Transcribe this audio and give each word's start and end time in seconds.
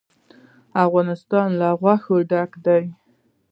افغانستان 0.85 1.47
له 1.59 1.69
غوښې 1.81 2.17
ډک 2.29 2.51
دی. 2.65 2.83